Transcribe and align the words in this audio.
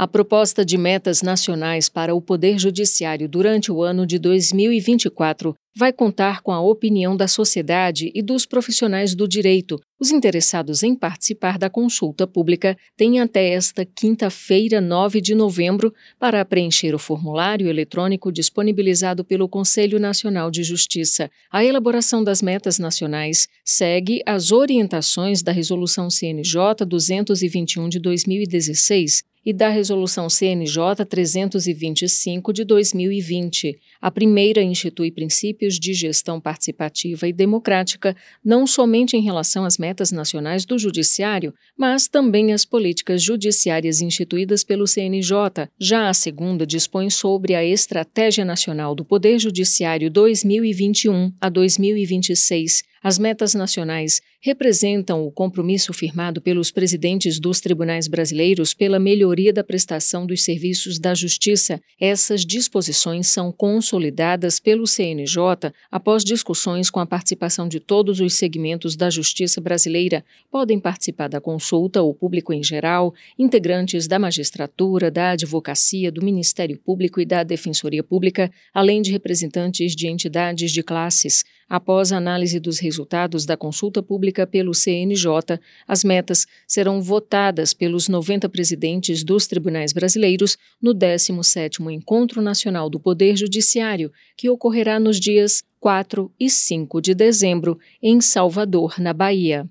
A 0.00 0.08
proposta 0.08 0.64
de 0.64 0.78
metas 0.78 1.20
nacionais 1.20 1.90
para 1.90 2.14
o 2.14 2.22
Poder 2.22 2.58
Judiciário 2.58 3.28
durante 3.28 3.70
o 3.70 3.82
ano 3.82 4.06
de 4.06 4.18
2024 4.18 5.54
vai 5.76 5.92
contar 5.92 6.40
com 6.40 6.52
a 6.52 6.60
opinião 6.62 7.14
da 7.14 7.28
sociedade 7.28 8.10
e 8.14 8.22
dos 8.22 8.46
profissionais 8.46 9.14
do 9.14 9.28
direito. 9.28 9.78
Os 10.00 10.10
interessados 10.10 10.82
em 10.82 10.94
participar 10.94 11.58
da 11.58 11.68
consulta 11.68 12.26
pública 12.26 12.78
têm 12.96 13.20
até 13.20 13.50
esta 13.50 13.84
quinta-feira, 13.84 14.80
9 14.80 15.20
de 15.20 15.34
novembro, 15.34 15.92
para 16.18 16.42
preencher 16.46 16.94
o 16.94 16.98
formulário 16.98 17.68
eletrônico 17.68 18.32
disponibilizado 18.32 19.22
pelo 19.22 19.50
Conselho 19.50 20.00
Nacional 20.00 20.50
de 20.50 20.62
Justiça. 20.62 21.30
A 21.52 21.62
elaboração 21.62 22.24
das 22.24 22.40
metas 22.40 22.78
nacionais 22.78 23.48
segue 23.62 24.22
as 24.24 24.50
orientações 24.50 25.42
da 25.42 25.52
Resolução 25.52 26.08
CNJ 26.08 26.86
221 26.86 27.90
de 27.90 28.00
2016 28.00 29.28
e 29.44 29.52
da 29.52 29.68
Resolução 29.68 30.28
CNJ 30.28 31.04
325 31.08 32.52
de 32.52 32.64
2020. 32.64 33.78
A 34.00 34.10
primeira 34.10 34.62
institui 34.62 35.10
princípios 35.10 35.78
de 35.78 35.94
gestão 35.94 36.40
participativa 36.40 37.26
e 37.26 37.32
democrática, 37.32 38.16
não 38.44 38.66
somente 38.66 39.16
em 39.16 39.22
relação 39.22 39.64
às 39.64 39.78
metas 39.78 40.12
nacionais 40.12 40.64
do 40.64 40.78
Judiciário, 40.78 41.54
mas 41.76 42.08
também 42.08 42.52
às 42.52 42.64
políticas 42.64 43.22
judiciárias 43.22 44.00
instituídas 44.00 44.62
pelo 44.62 44.86
CNJ. 44.86 45.68
Já 45.78 46.08
a 46.08 46.14
segunda 46.14 46.66
dispõe 46.66 47.08
sobre 47.10 47.54
a 47.54 47.64
Estratégia 47.64 48.44
Nacional 48.44 48.94
do 48.94 49.04
Poder 49.04 49.38
Judiciário 49.38 50.10
2021 50.10 51.32
a 51.40 51.48
2026 51.48 52.90
as 53.02 53.18
metas 53.18 53.54
nacionais 53.54 54.20
representam 54.40 55.22
o 55.26 55.30
compromisso 55.30 55.92
firmado 55.92 56.40
pelos 56.40 56.70
presidentes 56.70 57.38
dos 57.38 57.60
tribunais 57.60 58.08
brasileiros 58.08 58.72
pela 58.72 58.98
melhoria 58.98 59.52
da 59.52 59.62
prestação 59.62 60.26
dos 60.26 60.42
serviços 60.42 60.98
da 60.98 61.14
justiça. 61.14 61.78
Essas 62.00 62.44
disposições 62.44 63.28
são 63.28 63.52
consolidadas 63.52 64.58
pelo 64.58 64.86
CNJ 64.86 65.72
após 65.90 66.24
discussões 66.24 66.88
com 66.88 67.00
a 67.00 67.06
participação 67.06 67.68
de 67.68 67.78
todos 67.78 68.18
os 68.20 68.32
segmentos 68.34 68.96
da 68.96 69.10
justiça 69.10 69.60
brasileira. 69.60 70.24
Podem 70.50 70.80
participar 70.80 71.28
da 71.28 71.40
consulta 71.40 72.02
o 72.02 72.14
público 72.14 72.52
em 72.52 72.62
geral, 72.62 73.12
integrantes 73.38 74.08
da 74.08 74.18
magistratura, 74.18 75.10
da 75.10 75.32
advocacia, 75.32 76.10
do 76.10 76.24
Ministério 76.24 76.78
Público 76.78 77.20
e 77.20 77.26
da 77.26 77.42
Defensoria 77.42 78.02
Pública, 78.02 78.50
além 78.72 79.02
de 79.02 79.10
representantes 79.10 79.94
de 79.94 80.08
entidades 80.08 80.72
de 80.72 80.82
classes. 80.82 81.44
Após 81.70 82.10
a 82.10 82.16
análise 82.16 82.58
dos 82.58 82.80
resultados 82.80 83.46
da 83.46 83.56
consulta 83.56 84.02
pública 84.02 84.44
pelo 84.44 84.74
CNJ, 84.74 85.60
as 85.86 86.02
metas 86.02 86.44
serão 86.66 87.00
votadas 87.00 87.72
pelos 87.72 88.08
90 88.08 88.48
presidentes 88.48 89.22
dos 89.22 89.46
tribunais 89.46 89.92
brasileiros 89.92 90.58
no 90.82 90.92
17º 90.92 91.88
Encontro 91.92 92.42
Nacional 92.42 92.90
do 92.90 92.98
Poder 92.98 93.36
Judiciário, 93.36 94.10
que 94.36 94.50
ocorrerá 94.50 94.98
nos 94.98 95.20
dias 95.20 95.62
4 95.78 96.32
e 96.40 96.50
5 96.50 97.00
de 97.00 97.14
dezembro, 97.14 97.78
em 98.02 98.20
Salvador, 98.20 98.98
na 98.98 99.12
Bahia. 99.12 99.64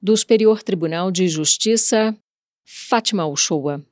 Do 0.00 0.16
Superior 0.16 0.62
Tribunal 0.62 1.10
de 1.10 1.26
Justiça, 1.26 2.16
Fátima 2.64 3.26
Uchoa. 3.26 3.84